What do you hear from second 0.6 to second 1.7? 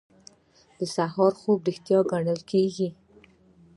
د سهار خوب